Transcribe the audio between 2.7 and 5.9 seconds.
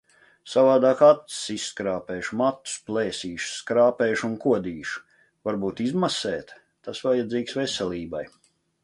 plēsīšu, skrāpēšu un kodīšu. Varbūt